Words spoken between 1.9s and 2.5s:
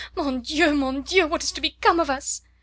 of us?"